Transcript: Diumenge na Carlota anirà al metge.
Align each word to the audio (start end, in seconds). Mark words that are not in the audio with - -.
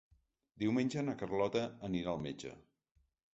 Diumenge 0.63 1.03
na 1.09 1.15
Carlota 1.19 1.61
anirà 1.89 2.15
al 2.15 2.25
metge. 2.25 2.55